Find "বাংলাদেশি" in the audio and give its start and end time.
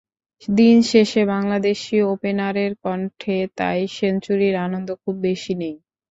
1.27-1.95